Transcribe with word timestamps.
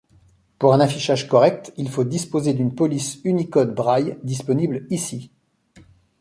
Pour 0.57 0.73
un 0.73 0.79
affichage 0.79 1.27
correct, 1.27 1.73
il 1.77 1.87
faut 1.87 2.03
disposer 2.03 2.55
d'une 2.55 2.73
police 2.73 3.19
Unicode 3.23 3.75
braille, 3.75 4.17
disponible 4.23 4.87
ici. 4.89 5.29